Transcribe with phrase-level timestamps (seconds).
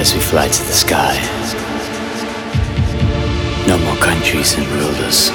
[0.00, 1.14] As we fly to the sky.
[3.68, 5.30] No more countries and rulers.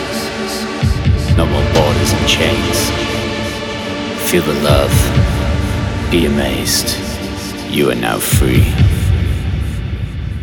[1.38, 2.90] No more borders and chains.
[4.28, 4.92] Feel the love.
[6.10, 6.98] Be amazed.
[7.70, 8.66] You are now free.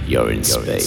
[0.07, 0.87] You're in space.